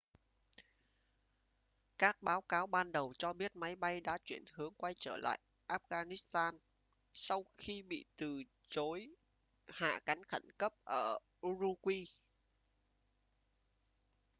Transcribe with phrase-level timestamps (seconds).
[1.97, 5.39] các báo cáo ban đầu cho biết máy bay đã chuyển hướng quay trở lại
[5.67, 6.57] afghanistan
[7.13, 9.15] sau khi bị từ chối
[9.67, 12.05] hạ cánh khẩn cấp ở ürümqi